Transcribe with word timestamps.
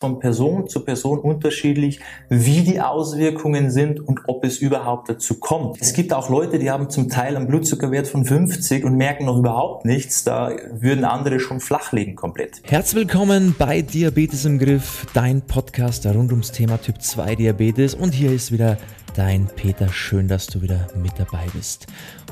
von 0.00 0.18
Person 0.18 0.66
zu 0.66 0.82
Person 0.82 1.18
unterschiedlich, 1.18 2.00
wie 2.30 2.62
die 2.62 2.80
Auswirkungen 2.80 3.70
sind 3.70 4.00
und 4.00 4.20
ob 4.28 4.44
es 4.44 4.56
überhaupt 4.56 5.10
dazu 5.10 5.38
kommt. 5.38 5.76
Es 5.78 5.92
gibt 5.92 6.14
auch 6.14 6.30
Leute, 6.30 6.58
die 6.58 6.70
haben 6.70 6.88
zum 6.88 7.10
Teil 7.10 7.36
einen 7.36 7.46
Blutzuckerwert 7.46 8.08
von 8.08 8.24
50 8.24 8.84
und 8.84 8.96
merken 8.96 9.26
noch 9.26 9.36
überhaupt 9.36 9.84
nichts. 9.84 10.24
Da 10.24 10.52
würden 10.72 11.04
andere 11.04 11.38
schon 11.38 11.60
flach 11.60 11.92
legen 11.92 12.16
komplett. 12.16 12.62
Herzlich 12.64 13.02
willkommen 13.02 13.54
bei 13.58 13.82
Diabetes 13.82 14.46
im 14.46 14.58
Griff, 14.58 15.06
dein 15.12 15.42
Podcast 15.42 16.06
rund 16.06 16.30
ums 16.30 16.50
Thema 16.50 16.80
Typ 16.80 17.02
2 17.02 17.36
Diabetes. 17.36 17.94
Und 17.94 18.14
hier 18.14 18.32
ist 18.32 18.52
wieder 18.52 18.78
dein 19.14 19.46
Peter. 19.56 19.88
Schön, 19.88 20.28
dass 20.28 20.46
du 20.46 20.62
wieder 20.62 20.86
mit 21.02 21.12
dabei 21.18 21.46
bist. 21.54 21.86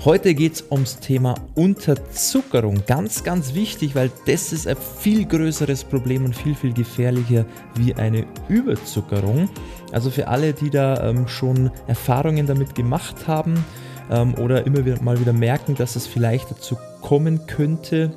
Heute 0.04 0.34
geht 0.34 0.54
es 0.54 0.64
ums 0.70 0.98
Thema 1.00 1.34
Unterzuckerung. 1.54 2.82
Ganz, 2.86 3.24
ganz 3.24 3.54
wichtig, 3.54 3.94
weil 3.94 4.10
das 4.26 4.52
ist 4.52 4.66
ein 4.66 4.76
viel 4.76 5.26
größeres 5.26 5.84
Problem 5.84 6.24
und 6.24 6.36
viel, 6.36 6.54
viel 6.54 6.72
gefährlicher 6.72 7.44
wie 7.76 7.94
eine 7.94 8.26
Überzuckerung. 8.48 9.48
Also 9.92 10.10
für 10.10 10.28
alle, 10.28 10.52
die 10.52 10.70
da 10.70 11.08
ähm, 11.08 11.28
schon 11.28 11.70
Erfahrungen 11.86 12.46
damit 12.46 12.74
gemacht 12.74 13.26
haben 13.26 13.64
ähm, 14.10 14.34
oder 14.34 14.66
immer 14.66 14.84
wieder, 14.84 15.00
mal 15.02 15.20
wieder 15.20 15.32
merken, 15.32 15.74
dass 15.74 15.96
es 15.96 16.06
vielleicht 16.06 16.50
dazu 16.50 16.76
kommen 17.00 17.46
könnte, 17.46 18.12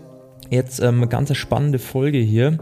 jetzt 0.49 0.79
ähm, 0.79 0.97
eine 0.97 1.07
ganz 1.07 1.35
spannende 1.35 1.79
Folge 1.79 2.17
hier. 2.19 2.57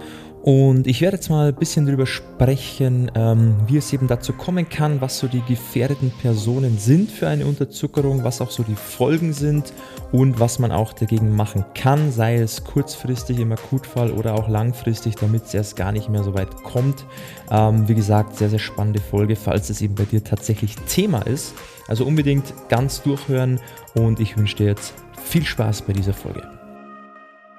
Und 0.50 0.88
ich 0.88 1.02
werde 1.02 1.18
jetzt 1.18 1.30
mal 1.30 1.50
ein 1.50 1.54
bisschen 1.54 1.86
darüber 1.86 2.08
sprechen, 2.08 3.12
ähm, 3.14 3.54
wie 3.68 3.78
es 3.78 3.94
eben 3.94 4.08
dazu 4.08 4.34
kommen 4.34 4.68
kann, 4.68 5.00
was 5.00 5.20
so 5.20 5.28
die 5.28 5.44
gefährdeten 5.44 6.10
Personen 6.10 6.80
sind 6.80 7.12
für 7.12 7.28
eine 7.28 7.46
Unterzuckerung, 7.46 8.24
was 8.24 8.42
auch 8.42 8.50
so 8.50 8.64
die 8.64 8.74
Folgen 8.74 9.32
sind 9.32 9.72
und 10.12 10.40
was 10.40 10.58
man 10.58 10.72
auch 10.72 10.94
dagegen 10.94 11.36
machen 11.36 11.66
kann, 11.76 12.12
sei 12.12 12.38
es 12.38 12.64
kurzfristig 12.64 13.38
im 13.38 13.52
Akutfall 13.52 14.10
oder 14.10 14.34
auch 14.34 14.50
langfristig, 14.50 15.18
damit 15.18 15.46
es 15.46 15.54
erst 15.54 15.76
gar 15.76 15.92
nicht 15.92 16.10
mehr 16.10 16.24
so 16.24 16.34
weit 16.34 16.56
kommt. 16.64 17.06
Ähm, 17.52 17.88
wie 17.88 17.94
gesagt, 17.94 18.36
sehr, 18.36 18.50
sehr 18.50 18.58
spannende 18.58 19.02
Folge, 19.02 19.36
falls 19.36 19.70
es 19.70 19.84
eben 19.84 19.94
bei 19.94 20.06
dir 20.06 20.24
tatsächlich 20.24 20.76
Thema 20.88 21.22
ist. 21.28 21.54
Also 21.88 22.06
unbedingt 22.06 22.56
ganz 22.70 23.04
durchhören 23.04 23.60
und 23.94 24.20
ich 24.20 24.36
wünsche 24.36 24.56
dir 24.56 24.66
jetzt 24.66 24.96
viel 25.24 25.46
Spaß 25.46 25.84
bei 25.84 25.94
dieser 25.94 26.14
Folge. 26.14 26.42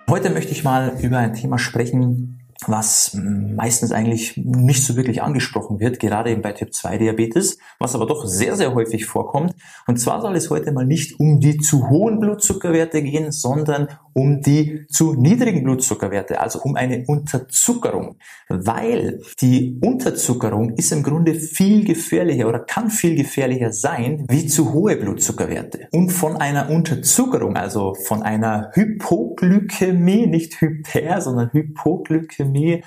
Heute 0.08 0.30
möchte 0.30 0.50
ich 0.50 0.64
mal 0.64 0.98
über 1.00 1.18
ein 1.18 1.34
Thema 1.34 1.56
sprechen, 1.56 2.39
was 2.66 3.14
meistens 3.14 3.90
eigentlich 3.92 4.36
nicht 4.36 4.84
so 4.84 4.96
wirklich 4.96 5.22
angesprochen 5.22 5.80
wird, 5.80 5.98
gerade 5.98 6.30
eben 6.30 6.42
bei 6.42 6.52
Typ 6.52 6.74
2 6.74 6.98
Diabetes, 6.98 7.58
was 7.78 7.94
aber 7.94 8.06
doch 8.06 8.26
sehr, 8.26 8.56
sehr 8.56 8.74
häufig 8.74 9.06
vorkommt. 9.06 9.54
Und 9.86 9.98
zwar 9.98 10.20
soll 10.20 10.36
es 10.36 10.50
heute 10.50 10.72
mal 10.72 10.86
nicht 10.86 11.18
um 11.18 11.40
die 11.40 11.56
zu 11.56 11.88
hohen 11.88 12.20
Blutzuckerwerte 12.20 13.02
gehen, 13.02 13.32
sondern 13.32 13.88
um 14.12 14.42
die 14.42 14.86
zu 14.88 15.14
niedrigen 15.14 15.64
Blutzuckerwerte, 15.64 16.40
also 16.40 16.60
um 16.60 16.76
eine 16.76 17.04
Unterzuckerung. 17.06 18.16
Weil 18.48 19.22
die 19.40 19.78
Unterzuckerung 19.82 20.74
ist 20.74 20.92
im 20.92 21.02
Grunde 21.02 21.34
viel 21.34 21.84
gefährlicher 21.84 22.48
oder 22.48 22.58
kann 22.58 22.90
viel 22.90 23.14
gefährlicher 23.16 23.72
sein 23.72 24.26
wie 24.28 24.46
zu 24.46 24.72
hohe 24.72 24.96
Blutzuckerwerte. 24.96 25.88
Und 25.92 26.10
von 26.10 26.36
einer 26.36 26.68
Unterzuckerung, 26.68 27.56
also 27.56 27.94
von 27.94 28.22
einer 28.22 28.70
Hypoglykämie, 28.74 30.26
nicht 30.26 30.60
hyper, 30.60 31.20
sondern 31.20 31.50
Hypoglykämie, 31.52 32.49
Chemie 32.50 32.82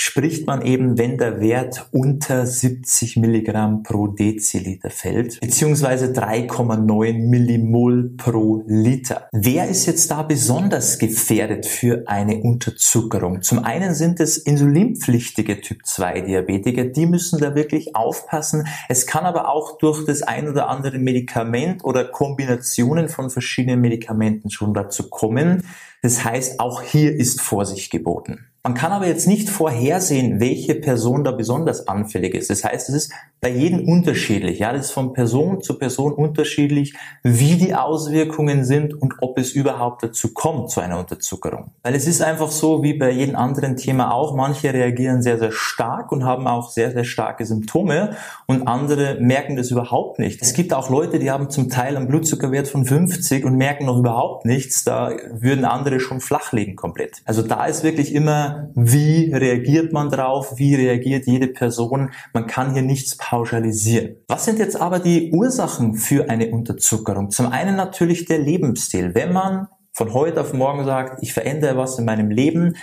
spricht 0.00 0.46
man 0.46 0.62
eben, 0.62 0.96
wenn 0.96 1.18
der 1.18 1.40
Wert 1.40 1.88
unter 1.90 2.46
70 2.46 3.16
Milligramm 3.16 3.82
pro 3.82 4.06
Deziliter 4.06 4.90
fällt, 4.90 5.40
beziehungsweise 5.40 6.12
3,9 6.12 7.28
Millimol 7.28 8.10
pro 8.16 8.62
Liter. 8.68 9.28
Wer 9.32 9.68
ist 9.68 9.86
jetzt 9.86 10.12
da 10.12 10.22
besonders 10.22 11.00
gefährdet 11.00 11.66
für 11.66 12.04
eine 12.06 12.36
Unterzuckerung? 12.36 13.42
Zum 13.42 13.64
einen 13.64 13.92
sind 13.92 14.20
es 14.20 14.38
insulinpflichtige 14.38 15.60
Typ 15.62 15.84
2 15.84 16.20
Diabetiker, 16.20 16.84
die 16.84 17.06
müssen 17.06 17.40
da 17.40 17.56
wirklich 17.56 17.96
aufpassen. 17.96 18.68
Es 18.88 19.04
kann 19.04 19.24
aber 19.24 19.48
auch 19.48 19.78
durch 19.78 20.04
das 20.06 20.22
ein 20.22 20.48
oder 20.48 20.68
andere 20.68 21.00
Medikament 21.00 21.82
oder 21.82 22.04
Kombinationen 22.04 23.08
von 23.08 23.30
verschiedenen 23.30 23.80
Medikamenten 23.80 24.48
schon 24.50 24.74
dazu 24.74 25.10
kommen. 25.10 25.64
Das 26.02 26.24
heißt, 26.24 26.60
auch 26.60 26.82
hier 26.82 27.16
ist 27.16 27.40
Vorsicht 27.40 27.90
geboten. 27.90 28.47
Man 28.64 28.74
kann 28.74 28.92
aber 28.92 29.06
jetzt 29.06 29.26
nicht 29.26 29.48
vorhersehen, 29.48 30.40
welche 30.40 30.74
Person 30.74 31.24
da 31.24 31.30
besonders 31.30 31.86
anfällig 31.88 32.34
ist. 32.34 32.50
Das 32.50 32.64
heißt, 32.64 32.88
es 32.88 32.94
ist 32.94 33.12
bei 33.40 33.50
jedem 33.50 33.88
unterschiedlich. 33.88 34.58
Ja, 34.58 34.72
das 34.72 34.86
ist 34.86 34.90
von 34.90 35.12
Person 35.12 35.62
zu 35.62 35.78
Person 35.78 36.12
unterschiedlich, 36.12 36.94
wie 37.22 37.54
die 37.54 37.74
Auswirkungen 37.74 38.64
sind 38.64 38.94
und 39.00 39.14
ob 39.20 39.38
es 39.38 39.52
überhaupt 39.52 40.02
dazu 40.02 40.34
kommt 40.34 40.70
zu 40.70 40.80
einer 40.80 40.98
Unterzuckerung. 40.98 41.70
Weil 41.82 41.94
es 41.94 42.08
ist 42.08 42.20
einfach 42.20 42.50
so, 42.50 42.82
wie 42.82 42.94
bei 42.94 43.10
jedem 43.10 43.36
anderen 43.36 43.76
Thema 43.76 44.12
auch, 44.12 44.34
manche 44.34 44.74
reagieren 44.74 45.22
sehr, 45.22 45.38
sehr 45.38 45.52
stark 45.52 46.10
und 46.10 46.24
haben 46.24 46.48
auch 46.48 46.70
sehr, 46.70 46.90
sehr 46.90 47.04
starke 47.04 47.46
Symptome 47.46 48.16
und 48.46 48.66
andere 48.66 49.18
merken 49.20 49.56
das 49.56 49.70
überhaupt 49.70 50.18
nicht. 50.18 50.42
Es 50.42 50.52
gibt 50.52 50.74
auch 50.74 50.90
Leute, 50.90 51.20
die 51.20 51.30
haben 51.30 51.48
zum 51.48 51.70
Teil 51.70 51.96
einen 51.96 52.08
Blutzuckerwert 52.08 52.66
von 52.66 52.84
50 52.84 53.44
und 53.44 53.56
merken 53.56 53.86
noch 53.86 53.98
überhaupt 53.98 54.44
nichts. 54.44 54.82
Da 54.82 55.12
würden 55.30 55.64
andere 55.64 56.00
schon 56.00 56.20
flachlegen 56.20 56.74
komplett. 56.74 57.22
Also 57.24 57.42
da 57.42 57.66
ist 57.66 57.84
wirklich 57.84 58.12
immer 58.12 58.47
wie 58.74 59.32
reagiert 59.32 59.92
man 59.92 60.10
drauf, 60.10 60.54
wie 60.56 60.74
reagiert 60.74 61.26
jede 61.26 61.48
Person. 61.48 62.10
Man 62.32 62.46
kann 62.46 62.72
hier 62.72 62.82
nichts 62.82 63.16
pauschalisieren. 63.16 64.16
Was 64.28 64.44
sind 64.44 64.58
jetzt 64.58 64.80
aber 64.80 64.98
die 64.98 65.32
Ursachen 65.32 65.94
für 65.94 66.28
eine 66.30 66.50
Unterzuckerung? 66.50 67.30
Zum 67.30 67.46
einen 67.46 67.76
natürlich 67.76 68.26
der 68.26 68.38
Lebensstil. 68.38 69.14
Wenn 69.14 69.32
man 69.32 69.68
von 69.92 70.12
heute 70.14 70.40
auf 70.40 70.52
morgen 70.52 70.84
sagt, 70.84 71.22
ich 71.22 71.32
verändere 71.32 71.76
was 71.76 71.98
in 71.98 72.04
meinem 72.04 72.30
Leben, 72.30 72.76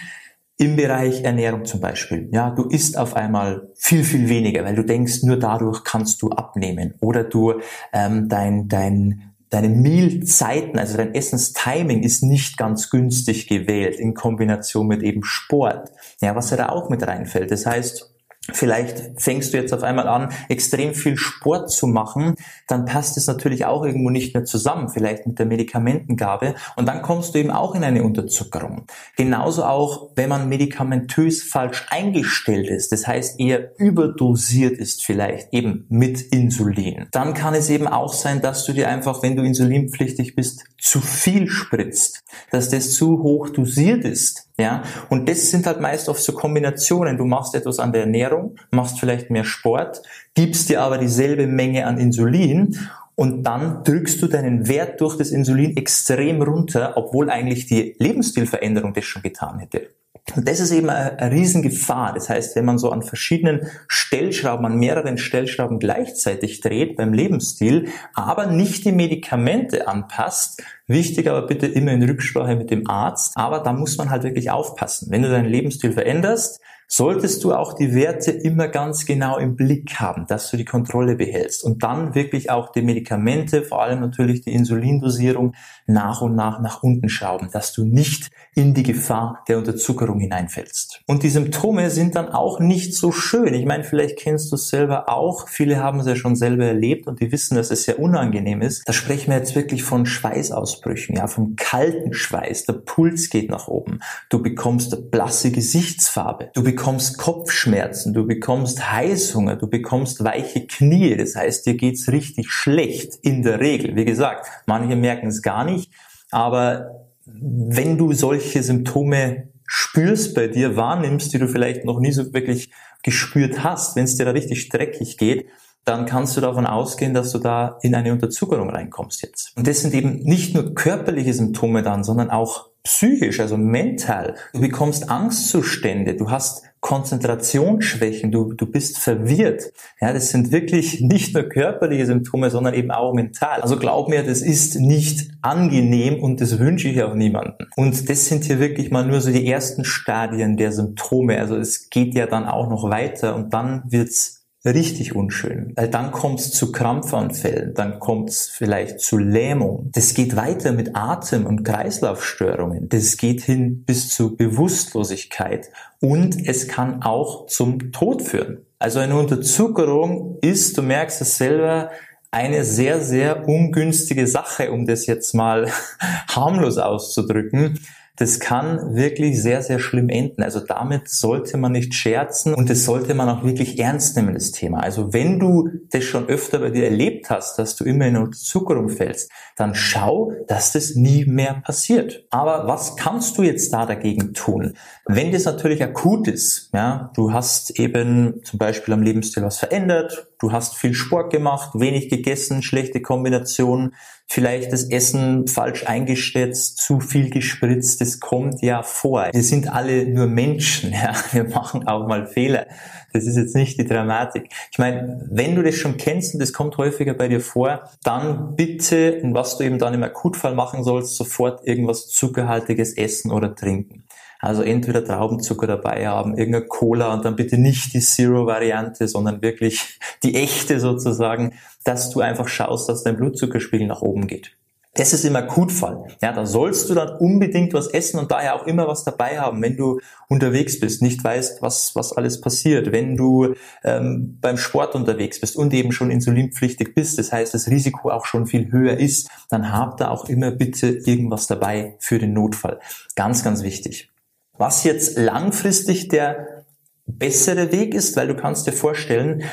im 0.58 0.76
Bereich 0.76 1.24
Ernährung 1.24 1.66
zum 1.66 1.82
Beispiel. 1.82 2.30
Ja, 2.32 2.50
du 2.50 2.64
isst 2.64 2.98
auf 2.98 3.16
einmal 3.16 3.70
viel, 3.76 4.04
viel 4.04 4.30
weniger, 4.30 4.64
weil 4.64 4.76
du 4.76 4.86
denkst, 4.86 5.24
nur 5.24 5.38
dadurch 5.38 5.84
kannst 5.84 6.22
du 6.22 6.30
abnehmen. 6.30 6.94
Oder 7.02 7.26
du 7.26 7.60
ähm, 7.92 8.30
dein, 8.30 8.70
dein 8.70 9.35
deine 9.56 9.70
Mealzeiten, 9.70 10.78
also 10.78 10.98
dein 10.98 11.16
Essenstiming 11.16 12.04
ist 12.04 12.24
nicht 12.24 12.58
ganz 12.58 12.90
günstig 12.90 13.48
gewählt 13.48 13.98
in 13.98 14.14
Kombination 14.14 14.88
mit 14.88 15.02
eben 15.02 15.24
Sport. 15.24 15.92
Ja, 16.20 16.36
was 16.36 16.50
ja 16.50 16.58
da 16.58 16.70
auch 16.70 16.90
mit 16.90 17.08
reinfällt. 17.08 17.52
Das 17.52 17.66
heißt, 17.66 18.15
Vielleicht 18.54 19.20
fängst 19.22 19.54
du 19.54 19.58
jetzt 19.58 19.74
auf 19.74 19.84
einmal 19.84 20.08
an, 20.08 20.30
extrem 20.50 20.94
viel 20.94 21.18
Sport 21.18 21.72
zu 21.72 21.88
machen, 21.88 22.36
dann 22.68 22.86
passt 22.86 23.18
es 23.18 23.26
natürlich 23.28 23.66
auch 23.66 23.84
irgendwo 23.84 24.10
nicht 24.10 24.34
mehr 24.36 24.46
zusammen, 24.46 24.90
vielleicht 24.90 25.26
mit 25.26 25.40
der 25.40 25.48
Medikamentengabe 25.48 26.54
und 26.76 26.86
dann 26.88 27.02
kommst 27.02 27.34
du 27.34 27.40
eben 27.40 27.50
auch 27.50 27.74
in 27.74 27.84
eine 27.84 28.04
Unterzuckerung. 28.04 28.86
Genauso 29.16 29.64
auch, 29.64 30.12
wenn 30.16 30.30
man 30.30 30.48
medikamentös 30.48 31.42
falsch 31.44 31.86
eingestellt 31.90 32.70
ist, 32.70 32.92
das 32.92 33.08
heißt 33.08 33.40
eher 33.40 33.72
überdosiert 33.80 34.78
ist 34.78 35.04
vielleicht 35.04 35.52
eben 35.52 35.86
mit 35.90 36.22
Insulin. 36.22 37.08
Dann 37.12 37.34
kann 37.34 37.56
es 37.56 37.70
eben 37.70 37.88
auch 37.88 38.14
sein, 38.14 38.42
dass 38.42 38.66
du 38.66 38.74
dir 38.74 38.90
einfach, 38.90 39.24
wenn 39.24 39.36
du 39.36 39.44
insulinpflichtig 39.44 40.36
bist, 40.36 40.66
zu 40.78 41.02
viel 41.02 41.50
spritzt, 41.50 42.24
dass 42.52 42.70
das 42.70 42.92
zu 42.92 43.24
hoch 43.24 43.50
dosiert 43.50 44.04
ist 44.06 44.45
ja, 44.60 44.84
und 45.10 45.28
das 45.28 45.50
sind 45.50 45.68
halt 45.68 45.82
meist 45.82 46.08
oft 46.08 46.22
so 46.22 46.32
Kombinationen. 46.32 47.18
Du 47.18 47.26
machst 47.26 47.56
etwas 47.56 47.80
an 47.80 47.92
der 47.92 48.02
Ernährung, 48.02 48.56
machst 48.72 49.00
vielleicht 49.00 49.30
mehr 49.30 49.44
Sport, 49.44 50.02
gibst 50.34 50.70
dir 50.70 50.82
aber 50.82 50.98
dieselbe 50.98 51.46
Menge 51.46 51.86
an 51.86 51.98
Insulin 51.98 52.78
und 53.16 53.44
dann 53.44 53.84
drückst 53.84 54.22
du 54.22 54.28
deinen 54.28 54.68
Wert 54.68 55.02
durch 55.02 55.18
das 55.18 55.32
Insulin 55.32 55.76
extrem 55.76 56.42
runter, 56.42 56.94
obwohl 56.96 57.30
eigentlich 57.30 57.66
die 57.66 57.96
Lebensstilveränderung 58.00 58.94
das 58.94 59.04
schon 59.04 59.22
getan 59.22 59.60
hätte. 59.60 59.90
Und 60.34 60.48
das 60.48 60.60
ist 60.60 60.72
eben 60.72 60.90
eine, 60.90 61.20
eine 61.20 61.32
Riesengefahr. 61.32 62.14
Das 62.14 62.30
heißt, 62.30 62.56
wenn 62.56 62.66
man 62.66 62.80
so 62.80 62.90
an 62.90 63.04
verschiedenen 63.04 63.68
Stellschrauben, 63.88 64.66
an 64.66 64.78
mehreren 64.78 65.20
Stellschrauben 65.20 65.78
gleichzeitig 65.80 66.62
dreht 66.62 66.98
beim 66.98 67.14
Lebensstil, 67.14 67.90
aber 68.14 68.48
nicht 68.48 68.86
die 68.86 68.92
Medikamente 68.92 69.88
anpasst, 69.88 70.64
wichtig 70.88 71.30
aber 71.30 71.46
bitte 71.46 71.68
immer 71.68 71.92
in 71.92 72.04
Rücksprache 72.04 72.56
mit 72.56 72.72
dem 72.72 72.90
Arzt, 72.90 73.38
aber 73.38 73.60
da 73.60 73.72
muss 73.72 73.98
man 73.98 74.10
halt 74.10 74.24
wirklich 74.24 74.50
aufpassen. 74.50 75.12
Wenn 75.12 75.22
du 75.22 75.30
deinen 75.30 75.50
Lebensstil 75.50 75.92
veränderst, 75.92 76.60
solltest 76.88 77.44
du 77.44 77.54
auch 77.54 77.74
die 77.74 77.94
Werte 77.94 78.32
immer 78.32 78.68
ganz 78.68 79.06
genau 79.06 79.38
im 79.38 79.56
Blick 79.56 80.00
haben, 80.00 80.26
dass 80.28 80.52
du 80.52 80.58
die 80.58 80.66
Kontrolle 80.66 81.16
behältst 81.16 81.64
und 81.64 81.84
dann 81.84 82.16
wirklich 82.16 82.50
auch 82.50 82.72
die 82.72 82.82
Medikamente, 82.82 83.64
vor 83.64 83.82
allem 83.82 84.02
natürlich 84.02 84.42
die 84.42 84.54
Insulindosierung, 84.54 85.54
nach 85.88 86.22
und 86.22 86.36
nach 86.36 86.60
nach 86.62 86.84
unten 86.84 87.10
schrauben, 87.10 87.50
dass 87.52 87.74
du 87.74 87.86
nicht 87.86 88.32
in 88.56 88.74
die 88.74 88.84
Gefahr 88.84 89.44
der 89.48 89.58
Unterzuckerung 89.58 90.20
hineinfällst. 90.20 91.02
Und 91.08 91.24
die 91.24 91.30
Symptome 91.30 91.90
sind 91.90 92.16
dann 92.16 92.30
auch 92.30 92.60
nicht 92.60 92.96
so 92.96 93.12
schön. 93.12 93.54
Ich 93.54 93.66
meine, 93.66 93.84
vielleicht 93.84 94.18
kennst 94.18 94.52
du 94.52 94.56
es 94.56 94.70
selber 94.70 95.10
auch. 95.10 95.50
Viele 95.50 95.84
haben 95.84 96.00
es 96.00 96.08
ja 96.08 96.16
schon 96.16 96.36
selber 96.36 96.66
erlebt 96.66 97.08
und 97.08 97.20
die 97.20 97.32
wissen, 97.32 97.56
dass 97.56 97.70
es 97.70 97.84
sehr 97.84 98.00
unangenehm 98.00 98.62
ist. 98.62 98.88
Da 98.88 98.94
sprechen 98.94 99.32
wir 99.32 99.38
jetzt 99.38 99.56
wirklich 99.56 99.84
von 99.84 100.06
Schweißausbrüchen, 100.06 101.18
ja, 101.18 101.28
vom 101.28 101.56
kalten 101.58 102.14
Schweiß. 102.14 102.66
Der 102.66 102.74
Puls 102.74 103.30
geht 103.30 103.50
nach 103.50 103.68
oben. 103.68 104.00
Du 104.30 104.42
bekommst 104.42 105.12
blasse 105.12 105.52
Gesichtsfarbe. 105.52 106.50
Du 106.54 106.64
bekommst 106.76 107.18
Kopfschmerzen. 107.18 108.14
Du 108.14 108.28
bekommst 108.28 108.92
Heißhunger. 108.92 109.56
Du 109.56 109.68
bekommst 109.68 110.24
weiche 110.24 110.68
Knie. 110.68 111.16
Das 111.16 111.36
heißt, 111.36 111.66
dir 111.66 111.76
geht's 111.76 112.10
richtig 112.10 112.52
schlecht 112.52 113.16
in 113.22 113.44
der 113.44 113.62
Regel. 113.62 113.96
Wie 113.96 114.04
gesagt, 114.04 114.48
manche 114.66 114.98
merken 114.98 115.28
es 115.28 115.42
gar 115.42 115.64
nicht, 115.64 115.90
aber 116.32 117.08
wenn 117.26 117.98
du 117.98 118.12
solche 118.12 118.62
Symptome 118.62 119.48
spürst 119.66 120.36
bei 120.36 120.48
dir, 120.48 120.76
wahrnimmst, 120.76 121.34
die 121.34 121.40
du 121.40 121.48
vielleicht 121.48 121.86
noch 121.86 122.00
nie 122.00 122.12
so 122.12 122.34
wirklich 122.34 122.72
gespürt 123.02 123.64
hast, 123.64 123.96
wenn 123.96 124.04
es 124.04 124.18
dir 124.18 124.26
da 124.26 124.32
richtig 124.32 124.70
dreckig 124.70 125.18
geht, 125.18 125.48
dann 125.86 126.06
kannst 126.06 126.36
du 126.36 126.42
davon 126.42 126.66
ausgehen, 126.66 127.14
dass 127.14 127.32
du 127.32 127.40
da 127.40 127.78
in 127.82 127.96
eine 127.96 128.12
Unterzuckerung 128.12 128.70
reinkommst 128.70 129.22
jetzt. 129.22 129.54
Und 129.56 129.66
das 129.66 129.80
sind 129.80 129.94
eben 129.94 130.18
nicht 130.24 130.54
nur 130.54 130.74
körperliche 130.76 131.34
Symptome 131.34 131.84
dann, 131.84 132.04
sondern 132.04 132.32
auch 132.32 132.70
psychisch, 132.86 133.40
also 133.40 133.58
mental. 133.58 134.36
Du 134.54 134.62
bekommst 134.62 135.10
Angstzustände, 135.10 136.16
du 136.16 136.32
hast 136.32 136.64
Konzentrationsschwächen, 136.80 138.32
du, 138.32 138.54
du 138.54 138.68
bist 138.68 139.00
verwirrt. 139.00 139.74
Ja, 140.00 140.14
das 140.14 140.30
sind 140.30 140.52
wirklich 140.52 141.02
nicht 141.02 141.34
nur 141.34 141.44
körperliche 141.44 142.06
Symptome, 142.06 142.52
sondern 142.52 142.76
eben 142.76 142.92
auch 142.92 143.14
mental. 143.14 143.62
Also 143.62 143.78
glaub 143.78 144.08
mir, 144.08 144.22
das 144.22 144.44
ist 144.44 144.80
nicht 144.80 145.32
angenehm 145.42 146.22
und 146.22 146.42
das 146.42 146.60
wünsche 146.60 146.88
ich 146.88 147.02
auch 147.02 147.16
niemandem. 147.16 147.68
Und 147.76 148.08
das 148.08 148.28
sind 148.28 148.44
hier 148.44 148.60
wirklich 148.60 148.92
mal 148.92 149.06
nur 149.06 149.20
so 149.20 149.32
die 149.32 149.48
ersten 149.48 149.84
Stadien 149.84 150.58
der 150.58 150.72
Symptome. 150.72 151.40
Also 151.40 151.56
es 151.56 151.90
geht 151.90 152.14
ja 152.14 152.28
dann 152.28 152.46
auch 152.46 152.70
noch 152.70 152.88
weiter 152.88 153.36
und 153.36 153.52
dann 153.52 153.82
wird's 153.88 154.45
richtig 154.66 155.16
unschön. 155.16 155.74
Weil 155.76 155.90
dann 155.90 156.12
kommt 156.12 156.40
es 156.40 156.52
zu 156.52 156.72
Krampfanfällen, 156.72 157.74
dann 157.74 158.00
kommt 158.00 158.30
es 158.30 158.50
vielleicht 158.50 159.00
zu 159.00 159.18
Lähmung. 159.18 159.90
Das 159.94 160.14
geht 160.14 160.36
weiter 160.36 160.72
mit 160.72 160.96
Atem- 160.96 161.46
und 161.46 161.64
Kreislaufstörungen. 161.64 162.90
Das 162.90 163.18
geht 163.18 163.42
hin 163.42 163.84
bis 163.86 164.10
zu 164.10 164.36
Bewusstlosigkeit. 164.36 165.70
Und 166.02 166.48
es 166.48 166.68
kann 166.68 167.04
auch 167.04 167.48
zum 167.48 167.92
Tod 167.92 168.22
führen. 168.22 168.66
Also 168.80 169.00
eine 169.00 169.18
Unterzuckerung 169.18 170.38
ist, 170.42 170.78
du 170.78 170.82
merkst 170.82 171.22
es 171.22 171.38
selber, 171.38 171.92
eine 172.32 172.66
sehr, 172.66 173.00
sehr 173.00 173.48
ungünstige 173.48 174.28
Sache, 174.28 174.72
um 174.72 174.86
das 174.86 175.06
jetzt 175.06 175.34
mal 175.34 175.72
harmlos 176.28 176.78
auszudrücken 176.78 177.80
das 178.18 178.40
kann 178.40 178.96
wirklich 178.96 179.42
sehr, 179.42 179.62
sehr 179.62 179.80
schlimm 179.80 180.10
enden. 180.10 180.42
Also 180.42 180.60
damit 180.60 181.10
sollte 181.10 181.58
man 181.58 181.74
nicht 181.74 181.94
scherzen 181.94 182.54
und 182.54 182.70
das 182.70 182.86
sollte 182.86 183.14
man 183.14 183.28
auch 183.30 183.44
wirklich 183.44 183.80
ernst 183.80 184.16
nehmen, 184.16 184.34
das 184.34 184.52
Thema. 184.52 184.80
Also 184.80 185.14
wenn 185.14 185.40
du 185.40 185.70
das 185.92 186.04
schon 186.04 186.28
öfter 186.28 186.60
bei 186.60 186.70
dir 186.70 186.86
erlebt 186.86 187.30
hast, 187.30 187.60
dass 187.60 187.76
du 187.76 187.84
immer 187.84 188.06
in 188.06 188.18
Unterzuckerung 188.18 188.90
fällst, 188.90 189.30
dann 189.58 189.76
schau, 189.76 190.32
dass 190.48 190.72
das 190.72 190.96
nie 190.96 191.26
mehr 191.26 191.62
passiert. 191.66 192.26
Aber 192.30 192.68
was 192.68 192.96
kannst 192.96 193.38
du 193.38 193.44
jetzt 193.44 193.74
da 193.74 193.86
dagegen 193.86 194.34
tun? 194.34 194.76
Wenn 195.06 195.32
das 195.32 195.46
natürlich 195.46 195.84
akut 195.84 196.28
ist, 196.28 196.70
ja, 196.74 197.12
du 197.16 197.34
hast 197.34 197.80
eben 197.80 198.42
zum 198.44 198.60
Beispiel 198.60 198.94
am 198.94 199.02
Lebensstil 199.02 199.44
was 199.44 199.58
verändert, 199.58 200.28
du 200.40 200.52
hast 200.52 200.76
viel 200.76 200.94
Sport 200.94 201.32
gemacht, 201.32 201.72
wenig 201.74 202.10
gegessen, 202.10 202.62
schlechte 202.62 203.02
Kombinationen, 203.02 203.94
vielleicht 204.28 204.74
das 204.74 204.84
Essen 204.84 205.48
falsch 205.48 205.86
eingeschätzt, 205.86 206.78
zu 206.80 207.00
viel 207.00 207.30
gespritzt, 207.30 208.02
das 208.02 208.20
kommt 208.20 208.62
ja 208.62 208.84
vor. 208.84 209.30
Wir 209.32 209.44
sind 209.44 209.72
alle 209.72 210.06
nur 210.08 210.28
Menschen, 210.28 210.92
ja. 210.94 211.14
wir 211.32 211.46
machen 211.46 211.88
auch 211.88 212.08
mal 212.08 212.28
Fehler. 212.28 212.68
Das 213.14 213.26
ist 213.26 213.38
jetzt 213.38 213.56
nicht 213.56 213.80
die 213.80 213.86
Dramatik. 213.86 214.50
Ich 214.72 214.78
meine, 214.78 215.26
wenn 215.32 215.56
du 215.56 215.64
das 215.64 215.76
schon 215.76 215.98
kennst 215.98 216.34
und 216.34 216.40
das 216.42 216.52
kommt 216.52 216.78
häufiger 216.78 217.14
bei 217.14 217.28
dir 217.28 217.40
vor, 217.40 217.90
dann 218.04 218.56
bitte, 218.56 219.22
und 219.22 219.34
was 219.34 219.58
du 219.58 219.64
eben 219.64 219.80
dann 219.80 219.94
im 219.94 220.04
Akutfall 220.04 220.54
machen 220.54 220.84
sollst, 220.84 221.16
sofort 221.16 221.66
irgendwas 221.66 222.08
zuckerhaltiges 222.08 222.98
essen 222.98 223.32
oder 223.32 223.56
trinken. 223.56 224.05
Also 224.40 224.62
entweder 224.62 225.04
Traubenzucker 225.04 225.68
dabei 225.68 226.08
haben, 226.08 226.38
irgendeine 226.38 226.66
Cola 226.66 227.14
und 227.14 227.26
dann 227.26 227.36
bitte 227.36 227.58
nicht 227.58 227.94
die 227.94 228.00
Zero-Variante, 228.00 229.08
sondern 229.08 229.42
wirklich 229.42 230.00
die 230.24 230.36
echte 230.36 230.80
sozusagen, 230.80 231.54
dass 231.84 232.10
du 232.10 232.22
einfach 232.22 232.48
schaust, 232.48 232.90
dass 232.90 233.04
dein 233.04 233.18
Blutzuckerspiegel 233.18 233.88
nach 233.88 234.02
oben 234.02 234.28
geht. 234.28 234.52
Das 234.98 235.12
ist 235.12 235.26
im 235.26 235.36
Akutfall. 235.36 236.06
Ja, 236.22 236.32
da 236.32 236.46
sollst 236.46 236.90
du 236.90 236.94
dann 236.94 237.18
unbedingt 237.18 237.74
was 237.74 237.88
essen 237.88 238.18
und 238.18 238.32
daher 238.32 238.56
auch 238.56 238.66
immer 238.66 238.88
was 238.88 239.04
dabei 239.04 239.38
haben, 239.40 239.62
wenn 239.62 239.76
du 239.76 240.00
unterwegs 240.30 240.80
bist, 240.80 241.02
nicht 241.02 241.22
weißt, 241.22 241.62
was, 241.62 241.96
was 241.96 242.14
alles 242.14 242.40
passiert, 242.40 242.94
wenn 242.94 243.18
du 243.18 243.56
ähm, 243.84 244.38
beim 244.40 244.58
Sport 244.58 244.96
unterwegs 244.96 245.42
bist 245.42 245.58
und 245.58 245.74
eben 245.74 245.92
schon 245.92 246.12
insulinpflichtig 246.12 246.96
bist, 246.96 247.20
das 247.20 247.34
heißt, 247.34 247.54
das 247.54 247.68
Risiko 247.68 248.10
auch 248.10 248.26
schon 248.26 248.48
viel 248.48 248.72
höher 248.72 248.98
ist, 248.98 249.30
dann 249.50 249.74
hab 249.74 249.98
da 249.98 250.12
auch 250.12 250.30
immer 250.30 250.52
bitte 250.52 250.88
irgendwas 250.88 251.48
dabei 251.48 251.98
für 252.00 252.18
den 252.18 252.32
Notfall. 252.32 252.80
Ganz, 253.16 253.44
ganz 253.44 253.64
wichtig. 253.64 254.10
Was 254.58 254.84
jetzt 254.84 255.18
langfristig 255.18 256.08
der 256.08 256.64
bessere 257.06 257.72
Weg 257.72 257.94
ist, 257.94 258.16
weil 258.16 258.28
du 258.28 258.36
kannst 258.36 258.68
dir 258.68 258.74
vorstellen, 258.74 259.44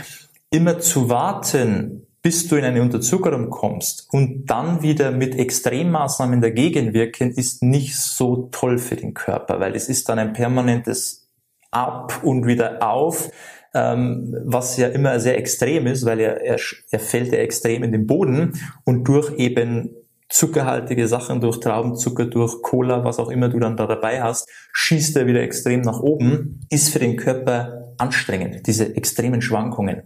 immer 0.50 0.78
zu 0.78 1.08
warten, 1.08 2.06
bis 2.22 2.46
du 2.46 2.56
in 2.56 2.64
eine 2.64 2.82
Unterzuckerung 2.82 3.50
kommst 3.50 4.08
und 4.12 4.46
dann 4.46 4.82
wieder 4.82 5.10
mit 5.10 5.34
Extremmaßnahmen 5.34 6.40
dagegen 6.40 6.94
wirken, 6.94 7.32
ist 7.32 7.62
nicht 7.62 7.96
so 7.96 8.48
toll 8.52 8.78
für 8.78 8.94
den 8.94 9.12
Körper, 9.12 9.58
weil 9.58 9.74
es 9.74 9.88
ist 9.88 10.08
dann 10.08 10.20
ein 10.20 10.32
permanentes 10.32 11.28
Ab 11.72 12.20
und 12.22 12.46
wieder 12.46 12.86
auf, 12.86 13.30
ähm, 13.74 14.36
was 14.44 14.76
ja 14.76 14.88
immer 14.88 15.18
sehr 15.18 15.38
extrem 15.38 15.86
ist, 15.86 16.04
weil 16.04 16.20
er, 16.20 16.42
er, 16.42 16.58
er 16.90 17.00
fällt 17.00 17.32
ja 17.32 17.38
extrem 17.38 17.82
in 17.82 17.92
den 17.92 18.06
Boden 18.06 18.60
und 18.84 19.04
durch 19.04 19.34
eben 19.38 19.90
zuckerhaltige 20.32 21.06
Sachen, 21.08 21.40
durch 21.40 21.60
Traubenzucker, 21.60 22.24
durch 22.24 22.62
Cola, 22.62 23.04
was 23.04 23.18
auch 23.18 23.28
immer 23.28 23.48
du 23.48 23.58
dann 23.58 23.76
da 23.76 23.86
dabei 23.86 24.22
hast, 24.22 24.48
schießt 24.72 25.16
er 25.16 25.26
wieder 25.26 25.42
extrem 25.42 25.82
nach 25.82 26.00
oben, 26.00 26.60
ist 26.70 26.88
für 26.88 26.98
den 26.98 27.16
Körper 27.16 27.94
anstrengend, 27.98 28.66
diese 28.66 28.96
extremen 28.96 29.42
Schwankungen. 29.42 30.02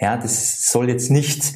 Ja, 0.00 0.16
das 0.16 0.70
soll 0.70 0.88
jetzt 0.88 1.10
nicht 1.10 1.54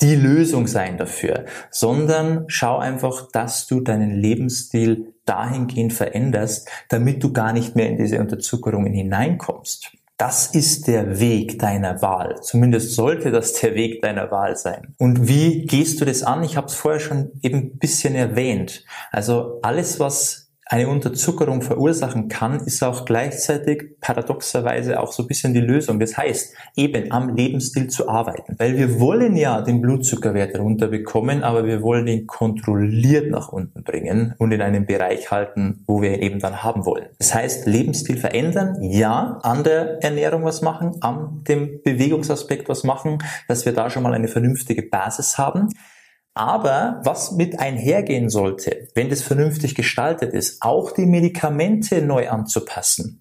die 0.00 0.16
Lösung 0.16 0.66
sein 0.66 0.96
dafür, 0.96 1.44
sondern 1.70 2.44
schau 2.48 2.78
einfach, 2.78 3.30
dass 3.30 3.66
du 3.66 3.80
deinen 3.80 4.10
Lebensstil 4.10 5.14
dahingehend 5.24 5.92
veränderst, 5.92 6.68
damit 6.88 7.22
du 7.22 7.32
gar 7.32 7.52
nicht 7.52 7.76
mehr 7.76 7.88
in 7.88 7.98
diese 7.98 8.18
Unterzuckerungen 8.18 8.92
hineinkommst. 8.92 9.92
Das 10.16 10.54
ist 10.54 10.86
der 10.86 11.18
Weg 11.18 11.58
deiner 11.58 12.00
Wahl. 12.00 12.40
Zumindest 12.40 12.94
sollte 12.94 13.32
das 13.32 13.54
der 13.54 13.74
Weg 13.74 14.00
deiner 14.00 14.30
Wahl 14.30 14.56
sein. 14.56 14.94
Und 14.98 15.26
wie 15.26 15.66
gehst 15.66 16.00
du 16.00 16.04
das 16.04 16.22
an? 16.22 16.44
Ich 16.44 16.56
habe 16.56 16.68
es 16.68 16.74
vorher 16.74 17.00
schon 17.00 17.32
eben 17.42 17.58
ein 17.58 17.78
bisschen 17.78 18.14
erwähnt. 18.14 18.84
Also 19.10 19.58
alles, 19.62 19.98
was 19.98 20.43
eine 20.74 20.88
Unterzuckerung 20.88 21.62
verursachen 21.62 22.26
kann, 22.26 22.58
ist 22.66 22.82
auch 22.82 23.04
gleichzeitig 23.04 24.00
paradoxerweise 24.00 24.98
auch 24.98 25.12
so 25.12 25.22
ein 25.22 25.28
bisschen 25.28 25.54
die 25.54 25.60
Lösung. 25.60 26.00
Das 26.00 26.16
heißt, 26.16 26.52
eben 26.74 27.12
am 27.12 27.36
Lebensstil 27.36 27.86
zu 27.86 28.08
arbeiten. 28.08 28.56
Weil 28.58 28.76
wir 28.76 28.98
wollen 28.98 29.36
ja 29.36 29.62
den 29.62 29.80
Blutzuckerwert 29.80 30.58
runterbekommen, 30.58 31.44
aber 31.44 31.64
wir 31.64 31.80
wollen 31.80 32.08
ihn 32.08 32.26
kontrolliert 32.26 33.30
nach 33.30 33.50
unten 33.50 33.84
bringen 33.84 34.34
und 34.38 34.50
in 34.50 34.60
einem 34.60 34.84
Bereich 34.84 35.30
halten, 35.30 35.84
wo 35.86 36.02
wir 36.02 36.14
ihn 36.14 36.22
eben 36.22 36.40
dann 36.40 36.64
haben 36.64 36.84
wollen. 36.84 37.06
Das 37.18 37.32
heißt, 37.32 37.66
Lebensstil 37.66 38.16
verändern, 38.16 38.82
ja, 38.82 39.38
an 39.44 39.62
der 39.62 40.02
Ernährung 40.02 40.42
was 40.42 40.60
machen, 40.60 40.96
an 41.02 41.44
dem 41.46 41.82
Bewegungsaspekt 41.84 42.68
was 42.68 42.82
machen, 42.82 43.18
dass 43.46 43.64
wir 43.64 43.74
da 43.74 43.90
schon 43.90 44.02
mal 44.02 44.12
eine 44.12 44.26
vernünftige 44.26 44.82
Basis 44.82 45.38
haben. 45.38 45.68
Aber 46.34 47.00
was 47.04 47.32
mit 47.32 47.60
einhergehen 47.60 48.28
sollte, 48.28 48.88
wenn 48.94 49.08
das 49.08 49.22
vernünftig 49.22 49.76
gestaltet 49.76 50.34
ist, 50.34 50.62
auch 50.62 50.90
die 50.90 51.06
Medikamente 51.06 52.02
neu 52.02 52.28
anzupassen. 52.28 53.20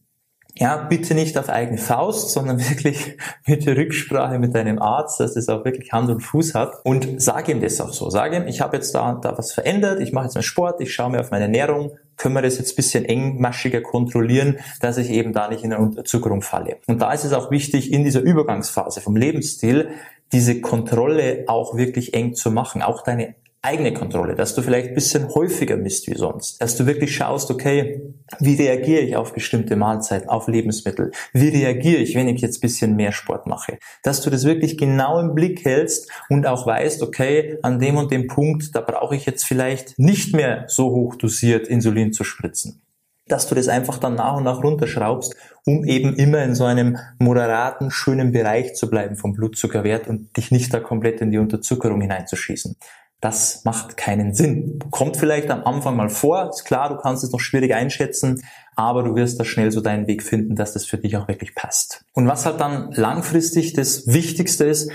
Ja, 0.55 0.77
bitte 0.77 1.15
nicht 1.15 1.36
auf 1.39 1.50
eigene 1.50 1.79
Faust, 1.79 2.29
sondern 2.29 2.60
wirklich 2.70 3.17
mit 3.48 3.65
der 3.65 3.75
Rücksprache 3.75 4.38
mit 4.38 4.53
deinem 4.53 4.79
Arzt, 4.79 5.20
dass 5.20 5.34
das 5.34 5.50
auch 5.50 5.65
wirklich 5.65 5.91
Hand 5.91 6.10
und 6.10 6.22
Fuß 6.22 6.53
hat. 6.53 6.74
Und 6.84 7.22
sag 7.22 7.50
ihm 7.50 7.62
das 7.62 7.82
auch 7.82 7.93
so. 7.93 8.10
Sag 8.10 8.34
ihm, 8.34 8.48
ich 8.48 8.62
habe 8.62 8.77
jetzt 8.77 8.93
da, 8.93 9.13
da 9.15 9.38
was 9.38 9.51
verändert, 9.51 10.00
ich 10.00 10.12
mache 10.12 10.25
jetzt 10.25 10.36
meinen 10.36 10.43
Sport, 10.43 10.82
ich 10.82 10.93
schaue 10.93 11.12
mir 11.12 11.22
auf 11.22 11.32
meine 11.32 11.46
Ernährung, 11.46 11.98
können 12.17 12.36
wir 12.36 12.43
das 12.43 12.60
jetzt 12.60 12.75
bisschen 12.75 13.05
engmaschiger 13.05 13.82
kontrollieren, 13.82 14.60
dass 14.79 14.98
ich 14.98 15.10
eben 15.10 15.34
da 15.34 15.50
nicht 15.50 15.63
in 15.63 15.74
eine 15.74 15.82
Unterzuckerung 15.82 16.43
falle. 16.43 16.77
Und 16.86 17.01
da 17.01 17.12
ist 17.13 17.24
es 17.24 17.34
auch 17.34 17.50
wichtig, 17.50 17.91
in 17.91 18.03
dieser 18.03 18.22
Übergangsphase 18.22 19.01
vom 19.01 19.15
Lebensstil 19.15 19.89
diese 20.33 20.59
Kontrolle 20.59 21.45
auch 21.47 21.77
wirklich 21.77 22.13
eng 22.13 22.33
zu 22.33 22.51
machen, 22.51 22.81
auch 22.81 23.03
deine 23.03 23.35
eigene 23.63 23.93
Kontrolle, 23.93 24.35
dass 24.35 24.55
du 24.55 24.61
vielleicht 24.61 24.89
ein 24.89 24.93
bisschen 24.93 25.33
häufiger 25.33 25.77
misst 25.77 26.07
wie 26.07 26.15
sonst, 26.15 26.61
dass 26.61 26.75
du 26.75 26.85
wirklich 26.85 27.15
schaust, 27.15 27.49
okay, 27.49 28.01
wie 28.39 28.55
reagiere 28.55 29.01
ich 29.01 29.15
auf 29.15 29.33
bestimmte 29.33 29.77
Mahlzeiten, 29.77 30.27
auf 30.27 30.49
Lebensmittel, 30.49 31.11
wie 31.31 31.47
reagiere 31.47 32.01
ich, 32.01 32.13
wenn 32.13 32.27
ich 32.27 32.41
jetzt 32.41 32.57
ein 32.57 32.61
bisschen 32.61 32.95
mehr 32.97 33.13
Sport 33.13 33.47
mache, 33.47 33.77
dass 34.03 34.21
du 34.21 34.29
das 34.29 34.43
wirklich 34.43 34.77
genau 34.77 35.17
im 35.17 35.33
Blick 35.33 35.63
hältst 35.63 36.11
und 36.27 36.45
auch 36.45 36.67
weißt, 36.67 37.01
okay, 37.03 37.57
an 37.61 37.79
dem 37.79 37.95
und 37.95 38.11
dem 38.11 38.27
Punkt, 38.27 38.75
da 38.75 38.81
brauche 38.81 39.15
ich 39.15 39.25
jetzt 39.25 39.45
vielleicht 39.45 39.97
nicht 39.97 40.35
mehr 40.35 40.65
so 40.67 40.91
hoch 40.91 41.15
dosiert 41.15 41.69
Insulin 41.69 42.11
zu 42.11 42.25
spritzen 42.25 42.82
dass 43.27 43.48
du 43.48 43.56
das 43.56 43.68
einfach 43.68 43.98
dann 43.98 44.15
nach 44.15 44.36
und 44.38 44.44
nach 44.44 44.63
runterschraubst, 44.63 45.36
um 45.65 45.86
eben 45.86 46.15
immer 46.15 46.44
in 46.44 46.56
so 46.56 46.65
einem 46.65 46.98
moderaten, 47.20 47.89
schönen 47.89 48.32
Bereich 48.32 48.75
zu 48.75 48.89
bleiben 48.89 49.15
vom 49.15 49.34
Blutzuckerwert 49.34 50.08
und 50.08 50.36
dich 50.36 50.51
nicht 50.51 50.74
da 50.74 50.80
komplett 50.80 51.22
in 51.22 51.32
die 51.32 51.38
Unterzuckerung 51.38 52.01
hineinzuschießen. 52.01 52.75
Das 53.22 53.63
macht 53.63 53.96
keinen 53.96 54.34
Sinn. 54.34 54.80
Kommt 54.92 55.15
vielleicht 55.15 55.50
am 55.50 55.63
Anfang 55.63 55.96
mal 55.96 56.10
vor, 56.10 56.50
ist 56.50 56.65
klar, 56.65 56.89
du 56.89 56.98
kannst 56.98 57.24
es 57.24 57.32
noch 57.32 57.39
schwierig 57.39 57.74
einschätzen, 57.74 58.44
aber 58.75 59.03
du 59.03 59.15
wirst 59.15 59.39
da 59.39 59.46
schnell 59.46 59.72
so 59.72 59.80
deinen 59.80 60.08
Weg 60.08 60.24
finden, 60.24 60.58
dass 60.58 60.74
das 60.74 60.86
für 60.86 60.98
dich 60.98 61.15
auch 61.15 61.30
wirklich 61.30 61.56
passt. 61.56 62.03
Und 62.12 62.27
was 62.27 62.46
halt 62.46 62.60
dann 62.60 62.92
langfristig 62.92 63.72
das 63.72 64.08
Wichtigste 64.08 64.65
ist, 64.65 64.92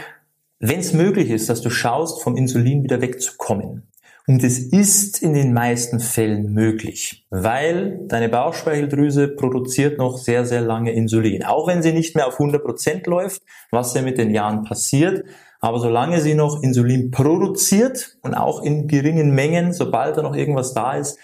wenn 0.61 0.81
es 0.81 0.93
möglich 0.93 1.31
ist, 1.31 1.49
dass 1.49 1.63
du 1.63 1.71
schaust, 1.71 2.23
vom 2.23 2.37
Insulin 2.37 2.83
wieder 2.83 3.01
wegzukommen. 3.01 3.89
Und 4.29 4.45
es 4.45 4.59
ist 4.59 5.23
in 5.23 5.33
den 5.33 5.55
meisten 5.55 6.01
Fällen 6.01 6.53
möglich, 6.53 7.25
weil 7.31 7.99
deine 8.09 8.29
Bauchspeicheldrüse 8.29 9.27
produziert 9.27 9.97
noch 9.97 10.19
sehr, 10.19 10.45
sehr 10.45 10.61
lange 10.61 10.93
Insulin. 10.93 11.45
Auch 11.45 11.67
wenn 11.67 11.83
sie 11.83 11.95
nicht 11.95 12.15
mehr 12.15 12.27
auf 12.27 12.35
100 12.35 12.63
Prozent 12.63 13.07
läuft, 13.07 13.41
was 13.71 13.95
ja 13.95 14.03
mit 14.03 14.19
den 14.19 14.31
Jahren 14.31 14.65
passiert. 14.65 15.25
Aber 15.61 15.79
solange 15.79 16.21
sie 16.21 16.35
noch 16.35 16.63
Insulin 16.63 17.11
produziert 17.11 18.19
und 18.21 18.35
auch 18.35 18.63
in 18.63 18.87
geringen 18.87 19.35
Mengen, 19.35 19.73
sobald 19.73 20.19
da 20.19 20.23
noch 20.23 20.37
irgendwas 20.37 20.75
da 20.75 20.93
ist, 20.93 21.19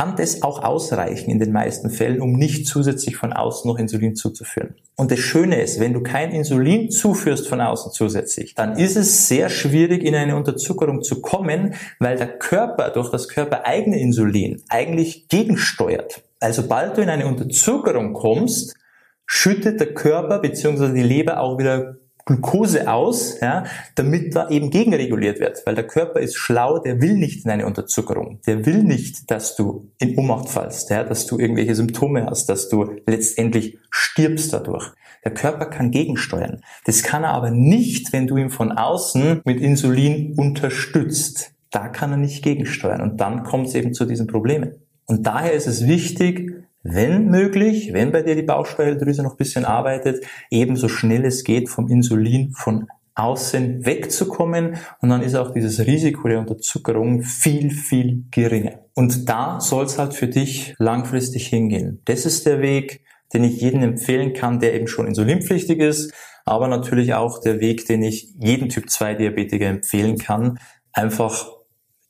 kann 0.00 0.16
das 0.16 0.42
auch 0.42 0.62
ausreichen 0.64 1.30
in 1.30 1.38
den 1.38 1.52
meisten 1.52 1.90
Fällen, 1.90 2.22
um 2.22 2.32
nicht 2.32 2.66
zusätzlich 2.66 3.16
von 3.16 3.34
außen 3.34 3.70
noch 3.70 3.78
Insulin 3.78 4.16
zuzuführen. 4.16 4.74
Und 4.96 5.10
das 5.10 5.18
Schöne 5.18 5.60
ist, 5.60 5.78
wenn 5.78 5.92
du 5.92 6.02
kein 6.02 6.30
Insulin 6.30 6.90
zuführst 6.90 7.46
von 7.46 7.60
außen 7.60 7.92
zusätzlich, 7.92 8.54
dann 8.54 8.78
ist 8.78 8.96
es 8.96 9.28
sehr 9.28 9.50
schwierig, 9.50 10.02
in 10.02 10.14
eine 10.14 10.36
Unterzuckerung 10.36 11.02
zu 11.02 11.20
kommen, 11.20 11.74
weil 11.98 12.16
der 12.16 12.38
Körper 12.38 12.88
durch 12.88 13.10
das 13.10 13.28
körpereigene 13.28 14.00
Insulin 14.00 14.62
eigentlich 14.70 15.28
gegensteuert. 15.28 16.22
Also 16.38 16.62
sobald 16.62 16.96
du 16.96 17.02
in 17.02 17.10
eine 17.10 17.26
Unterzuckerung 17.26 18.14
kommst, 18.14 18.74
schüttet 19.26 19.80
der 19.80 19.92
Körper 19.92 20.38
bzw. 20.38 20.94
die 20.94 21.02
Leber 21.02 21.40
auch 21.40 21.58
wieder 21.58 21.96
Glucose 22.24 22.90
aus, 22.90 23.40
ja, 23.40 23.64
damit 23.94 24.34
da 24.34 24.48
eben 24.48 24.70
gegenreguliert 24.70 25.40
wird. 25.40 25.62
Weil 25.66 25.74
der 25.74 25.86
Körper 25.86 26.20
ist 26.20 26.36
schlau, 26.36 26.78
der 26.78 27.00
will 27.00 27.14
nicht 27.14 27.44
in 27.44 27.50
eine 27.50 27.66
Unterzuckerung. 27.66 28.40
Der 28.46 28.66
will 28.66 28.82
nicht, 28.82 29.30
dass 29.30 29.56
du 29.56 29.90
in 29.98 30.16
Ohnmacht 30.16 30.48
fallst, 30.48 30.90
ja, 30.90 31.04
dass 31.04 31.26
du 31.26 31.38
irgendwelche 31.38 31.74
Symptome 31.74 32.26
hast, 32.26 32.48
dass 32.48 32.68
du 32.68 32.96
letztendlich 33.06 33.78
stirbst 33.90 34.52
dadurch. 34.52 34.92
Der 35.24 35.34
Körper 35.34 35.66
kann 35.66 35.90
gegensteuern. 35.90 36.62
Das 36.84 37.02
kann 37.02 37.24
er 37.24 37.30
aber 37.30 37.50
nicht, 37.50 38.12
wenn 38.12 38.26
du 38.26 38.36
ihn 38.36 38.50
von 38.50 38.72
außen 38.72 39.42
mit 39.44 39.60
Insulin 39.60 40.34
unterstützt. 40.36 41.52
Da 41.70 41.88
kann 41.88 42.12
er 42.12 42.16
nicht 42.16 42.42
gegensteuern. 42.42 43.00
Und 43.00 43.20
dann 43.20 43.44
kommt 43.44 43.68
es 43.68 43.74
eben 43.74 43.92
zu 43.92 44.06
diesen 44.06 44.26
Problemen. 44.26 44.76
Und 45.06 45.26
daher 45.26 45.52
ist 45.52 45.66
es 45.66 45.86
wichtig, 45.86 46.52
wenn 46.82 47.26
möglich, 47.26 47.92
wenn 47.92 48.12
bei 48.12 48.22
dir 48.22 48.34
die 48.34 48.42
Bauchspeicheldrüse 48.42 49.22
noch 49.22 49.32
ein 49.32 49.36
bisschen 49.36 49.64
arbeitet, 49.64 50.24
ebenso 50.50 50.88
schnell 50.88 51.24
es 51.24 51.44
geht 51.44 51.68
vom 51.68 51.88
Insulin 51.88 52.52
von 52.52 52.86
außen 53.14 53.84
wegzukommen 53.84 54.76
und 55.00 55.08
dann 55.10 55.22
ist 55.22 55.34
auch 55.34 55.52
dieses 55.52 55.86
Risiko 55.86 56.28
der 56.28 56.38
Unterzuckerung 56.38 57.22
viel, 57.22 57.70
viel 57.70 58.24
geringer. 58.30 58.80
Und 58.94 59.28
da 59.28 59.60
soll 59.60 59.84
es 59.84 59.98
halt 59.98 60.14
für 60.14 60.28
dich 60.28 60.74
langfristig 60.78 61.46
hingehen. 61.48 62.00
Das 62.06 62.24
ist 62.24 62.46
der 62.46 62.62
Weg, 62.62 63.02
den 63.32 63.44
ich 63.44 63.60
jedem 63.60 63.82
empfehlen 63.82 64.32
kann, 64.32 64.58
der 64.58 64.74
eben 64.74 64.88
schon 64.88 65.06
insulinpflichtig 65.06 65.80
ist, 65.80 66.12
aber 66.44 66.68
natürlich 66.68 67.14
auch 67.14 67.40
der 67.40 67.60
Weg, 67.60 67.86
den 67.86 68.02
ich 68.02 68.34
jedem 68.38 68.68
Typ 68.68 68.88
2 68.88 69.14
Diabetiker 69.14 69.66
empfehlen 69.66 70.16
kann, 70.16 70.58
einfach 70.92 71.48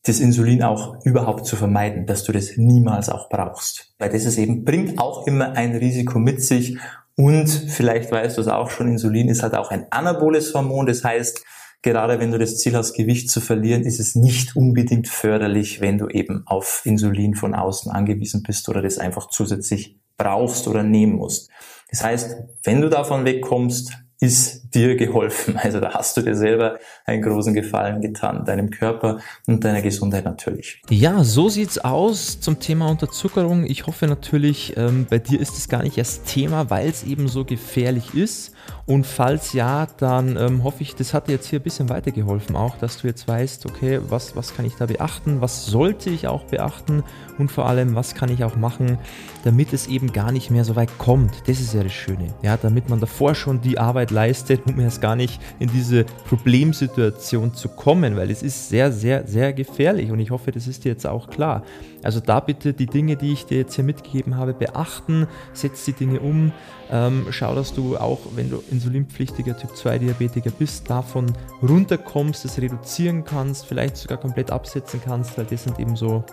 das 0.02 0.21
Insulin 0.21 0.62
auch 0.62 1.04
überhaupt 1.04 1.47
zu 1.47 1.57
vermeiden, 1.57 2.07
dass 2.07 2.25
du 2.25 2.33
das 2.33 2.57
niemals 2.57 3.09
auch 3.11 3.28
brauchst. 3.28 3.95
Weil 3.99 4.11
das 4.11 4.25
ist 4.25 4.38
eben, 4.38 4.64
bringt 4.64 4.99
auch 4.99 5.26
immer 5.26 5.52
ein 5.52 5.76
Risiko 5.76 6.19
mit 6.19 6.42
sich 6.42 6.78
und 7.16 7.49
vielleicht 7.49 8.11
weißt 8.11 8.38
du 8.38 8.40
es 8.40 8.49
auch 8.49 8.71
schon, 8.71 8.88
Insulin 8.88 9.28
ist 9.28 9.42
halt 9.42 9.54
auch 9.54 9.71
ein 9.71 9.87
anaboles 9.90 10.54
Hormon, 10.54 10.87
das 10.87 11.04
heißt, 11.04 11.45
gerade 11.83 12.19
wenn 12.19 12.33
du 12.33 12.38
das 12.38 12.59
Ziel 12.59 12.75
hast, 12.75 12.95
Gewicht 12.95 13.30
zu 13.30 13.42
verlieren, 13.42 13.83
ist 13.83 14.00
es 14.00 14.14
nicht 14.14 14.57
unbedingt 14.57 15.09
förderlich, 15.09 15.83
wenn 15.83 15.99
du 15.99 16.09
eben 16.09 16.47
auf 16.47 16.83
Insulin 16.85 17.35
von 17.35 17.54
außen 17.54 17.92
angewiesen 17.92 18.42
bist 18.42 18.69
oder 18.69 18.80
das 18.80 18.99
einfach 18.99 19.28
zusätzlich 19.28 19.99
brauchst 20.16 20.66
oder 20.69 20.83
nehmen 20.83 21.16
musst. 21.16 21.50
Das 21.90 22.02
heißt, 22.04 22.37
wenn 22.62 22.80
du 22.80 22.88
davon 22.88 23.25
wegkommst, 23.25 23.92
ist 24.21 24.60
dir 24.75 24.97
geholfen. 24.97 25.57
Also 25.57 25.81
da 25.81 25.95
hast 25.95 26.17
du 26.17 26.23
dir 26.23 26.35
selber 26.35 26.79
einen 27.05 27.23
großen 27.23 27.55
Gefallen 27.55 28.00
getan, 28.00 28.45
deinem 28.45 28.71
Körper 28.71 29.19
und 29.47 29.65
deiner 29.65 29.83
Gesundheit 29.83 30.25
natürlich. 30.25 30.83
Ja, 30.89 31.23
so 31.25 31.49
sieht's 31.49 31.79
aus 31.79 32.41
zum 32.41 32.61
Thema 32.61 32.89
Unterzuckerung. 32.89 33.65
Ich 33.65 33.87
hoffe 33.87 34.07
natürlich, 34.07 34.77
ähm, 34.77 35.07
bei 35.09 35.19
dir 35.19 35.41
ist 35.41 35.57
es 35.57 35.69
gar 35.69 35.83
nicht 35.83 35.99
erst 35.99 36.27
Thema, 36.27 36.71
weil 36.71 36.89
es 36.89 37.05
eben 37.05 37.29
so 37.29 37.45
gefährlich 37.45 38.15
ist. 38.15 38.53
Und 38.87 39.07
falls 39.07 39.53
ja, 39.53 39.87
dann 39.99 40.37
ähm, 40.37 40.65
hoffe 40.65 40.83
ich, 40.83 40.95
das 40.95 41.15
hat 41.15 41.29
dir 41.29 41.33
jetzt 41.33 41.47
hier 41.47 41.61
ein 41.61 41.62
bisschen 41.62 41.89
weitergeholfen, 41.89 42.57
auch, 42.57 42.77
dass 42.79 42.99
du 42.99 43.07
jetzt 43.07 43.29
weißt, 43.29 43.67
okay, 43.67 44.00
was, 44.09 44.35
was 44.35 44.55
kann 44.55 44.65
ich 44.65 44.75
da 44.75 44.87
beachten, 44.87 45.41
was 45.41 45.67
sollte 45.67 46.11
ich 46.11 46.27
auch 46.27 46.45
beachten 46.45 47.05
und 47.39 47.50
vor 47.50 47.67
allem, 47.67 47.95
was 47.95 48.15
kann 48.15 48.31
ich 48.31 48.45
auch 48.45 48.57
machen, 48.57 48.99
damit 49.45 49.73
es 49.73 49.87
eben 49.87 50.12
gar 50.12 50.33
nicht 50.33 50.50
mehr 50.50 50.65
so 50.65 50.77
weit 50.77 50.91
kommt. 50.99 51.49
Das 51.49 51.61
ist 51.61 51.75
ja 51.75 51.83
das 51.83 51.93
Schöne, 51.93 52.35
ja, 52.43 52.57
damit 52.57 52.89
man 52.89 53.00
davor 53.00 53.35
schon 53.35 53.61
die 53.61 53.79
Arbeit 53.79 54.11
leistet, 54.11 54.60
um 54.67 54.79
erst 54.81 55.00
gar 55.00 55.17
nicht 55.17 55.40
in 55.59 55.71
diese 55.71 56.05
Problemsituation 56.29 57.55
zu 57.55 57.69
kommen, 57.69 58.17
weil 58.17 58.31
es 58.31 58.43
ist 58.43 58.69
sehr, 58.69 58.93
sehr, 58.93 59.26
sehr 59.26 59.52
gefährlich 59.52 60.11
und 60.11 60.21
ich 60.21 60.31
hoffe, 60.31 60.52
das 60.52 60.67
ist 60.67 60.85
dir 60.85 60.90
jetzt 60.90 61.07
auch 61.07 61.29
klar. 61.29 61.62
Also 62.02 62.21
da 62.21 62.40
bitte 62.40 62.73
die 62.73 62.87
Dinge, 62.87 63.17
die 63.17 63.33
ich 63.33 63.47
dir 63.47 63.59
jetzt 63.59 63.75
hier 63.75 63.85
mitgegeben 63.85 64.37
habe, 64.37 64.55
beachten, 64.55 65.26
setz 65.52 65.85
die 65.85 65.93
Dinge 65.93 66.21
um, 66.21 66.52
ähm, 66.90 67.26
schau, 67.31 67.55
dass 67.55 67.75
du 67.75 67.97
auch, 67.97 68.21
wenn 68.35 68.50
du 68.50 68.62
insulinpflichtiger 68.71 69.57
Typ 69.57 69.76
2 69.76 69.99
Diabetiker 69.99 70.50
bist, 70.50 70.88
davon 70.90 71.33
runterkommst, 71.62 72.45
das 72.45 72.59
reduzieren 72.59 73.25
kannst, 73.25 73.67
vielleicht 73.67 73.97
sogar 73.97 74.19
komplett 74.19 74.50
absetzen 74.50 75.00
kannst, 75.05 75.37
weil 75.37 75.45
das 75.45 75.64
sind 75.64 75.79
eben 75.79 75.97
so 75.97 76.25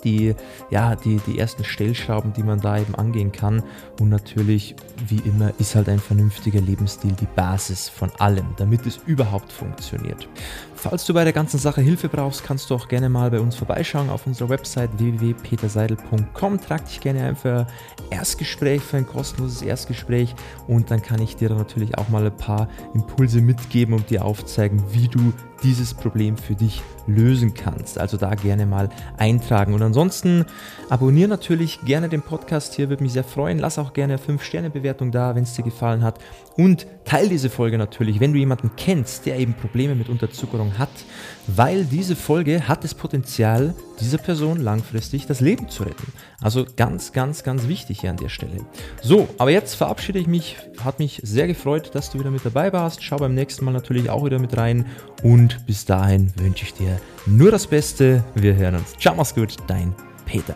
die, 0.00 0.34
ja, 0.70 0.96
die, 0.96 1.20
die 1.26 1.38
ersten 1.38 1.64
Stellschrauben, 1.64 2.32
die 2.32 2.42
man 2.42 2.60
da 2.60 2.78
eben 2.78 2.94
angehen 2.94 3.32
kann. 3.32 3.62
Und 4.00 4.08
natürlich, 4.08 4.74
wie 5.08 5.20
immer, 5.24 5.52
ist 5.58 5.74
halt 5.74 5.88
ein 5.88 5.98
vernünftiger 5.98 6.60
Lebensstil 6.60 7.12
die 7.12 7.28
Basis 7.34 7.88
von 7.88 8.10
allem, 8.18 8.46
damit 8.56 8.86
es 8.86 9.00
überhaupt 9.06 9.52
funktioniert. 9.52 10.28
Falls 10.74 11.04
du 11.04 11.12
bei 11.12 11.24
der 11.24 11.34
ganzen 11.34 11.58
Sache 11.58 11.82
Hilfe 11.82 12.08
brauchst, 12.08 12.42
kannst 12.42 12.70
du 12.70 12.74
auch 12.74 12.88
gerne 12.88 13.10
mal 13.10 13.30
bei 13.30 13.38
uns 13.38 13.54
vorbeischauen 13.54 14.08
auf 14.08 14.26
unserer 14.26 14.48
Website 14.48 14.88
www.peterseidel.com. 14.98 16.58
Trag 16.58 16.86
dich 16.86 17.00
gerne 17.00 17.24
ein 17.24 17.36
für 17.36 17.66
ein 17.66 17.66
Erstgespräch, 18.10 18.80
für 18.80 18.96
ein 18.96 19.06
kostenloses 19.06 19.60
Erstgespräch 19.60 20.34
und 20.68 20.90
dann 20.90 21.02
kann 21.02 21.20
ich 21.20 21.36
dir 21.36 21.50
natürlich 21.50 21.98
auch 21.98 22.08
mal 22.08 22.24
ein 22.24 22.36
paar 22.36 22.66
Impulse 22.94 23.42
mitgeben 23.42 23.94
und 23.94 24.08
dir 24.08 24.24
aufzeigen, 24.24 24.82
wie 24.90 25.08
du 25.08 25.34
dieses 25.62 25.94
Problem 25.94 26.36
für 26.36 26.54
dich 26.54 26.82
lösen 27.06 27.54
kannst. 27.54 27.98
Also 27.98 28.16
da 28.16 28.34
gerne 28.34 28.66
mal 28.66 28.88
eintragen. 29.16 29.74
Und 29.74 29.82
ansonsten 29.82 30.46
abonniere 30.88 31.28
natürlich 31.28 31.80
gerne 31.84 32.08
den 32.08 32.22
Podcast 32.22 32.74
hier, 32.74 32.88
würde 32.88 33.02
mich 33.02 33.12
sehr 33.12 33.24
freuen. 33.24 33.58
Lass 33.58 33.78
auch 33.78 33.92
gerne 33.92 34.18
5-Sterne-Bewertung 34.18 35.12
da, 35.12 35.34
wenn 35.34 35.42
es 35.42 35.54
dir 35.54 35.64
gefallen 35.64 36.02
hat. 36.02 36.18
Und 36.56 36.86
teile 37.04 37.28
diese 37.28 37.50
Folge 37.50 37.78
natürlich, 37.78 38.20
wenn 38.20 38.32
du 38.32 38.38
jemanden 38.38 38.70
kennst, 38.76 39.26
der 39.26 39.38
eben 39.38 39.54
Probleme 39.54 39.94
mit 39.94 40.08
Unterzuckerung 40.08 40.78
hat, 40.78 40.90
weil 41.46 41.84
diese 41.84 42.16
Folge 42.16 42.68
hat 42.68 42.84
das 42.84 42.94
Potenzial, 42.94 43.74
dieser 44.00 44.18
Person 44.18 44.60
langfristig 44.60 45.26
das 45.26 45.40
Leben 45.40 45.68
zu 45.68 45.84
retten. 45.84 46.12
Also 46.40 46.66
ganz, 46.76 47.12
ganz, 47.12 47.42
ganz 47.42 47.68
wichtig 47.68 48.00
hier 48.00 48.10
an 48.10 48.16
der 48.16 48.28
Stelle. 48.28 48.64
So, 49.02 49.28
aber 49.38 49.50
jetzt 49.50 49.74
verabschiede 49.74 50.18
ich 50.18 50.26
mich. 50.26 50.56
Hat 50.84 50.98
mich 50.98 51.20
sehr 51.22 51.46
gefreut, 51.46 51.90
dass 51.94 52.10
du 52.10 52.18
wieder 52.18 52.30
mit 52.30 52.44
dabei 52.44 52.72
warst. 52.72 53.02
Schau 53.02 53.16
beim 53.16 53.34
nächsten 53.34 53.64
Mal 53.64 53.72
natürlich 53.72 54.10
auch 54.10 54.24
wieder 54.24 54.38
mit 54.38 54.56
rein. 54.56 54.86
Und 55.50 55.66
bis 55.66 55.84
dahin 55.84 56.32
wünsche 56.36 56.64
ich 56.64 56.74
dir 56.74 57.00
nur 57.26 57.50
das 57.50 57.66
Beste. 57.66 58.22
Wir 58.34 58.54
hören 58.54 58.76
uns. 58.76 58.96
Ciao, 58.98 59.14
mach's 59.14 59.34
gut, 59.34 59.56
dein 59.66 59.94
Peter. 60.26 60.54